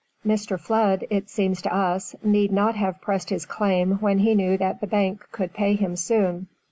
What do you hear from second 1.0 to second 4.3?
it seemed to us, need not have pressed his claim when